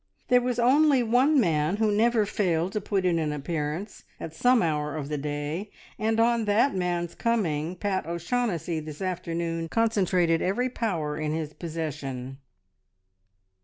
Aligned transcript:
There 0.29 0.41
was 0.41 0.57
only 0.57 1.03
one 1.03 1.39
man 1.39 1.75
who 1.77 1.91
never 1.91 2.25
failed 2.25 2.71
to 2.73 2.81
put 2.81 3.05
in 3.05 3.19
an 3.19 3.31
appearance 3.31 4.03
at 4.19 4.33
some 4.33 4.63
hour 4.63 4.95
of 4.95 5.09
the 5.09 5.17
day, 5.19 5.69
and 5.99 6.19
on 6.19 6.45
that 6.45 6.73
man's 6.73 7.13
coming 7.13 7.75
Pat 7.75 8.07
O'Shaughnessy 8.07 8.79
this 8.79 8.99
afternoon 9.03 9.67
concentrated 9.69 10.41
every 10.41 10.69
power 10.69 11.19
in 11.19 11.33
his 11.33 11.53
possession. 11.53 12.39